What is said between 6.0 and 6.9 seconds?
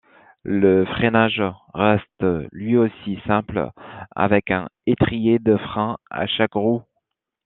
à chaque roue.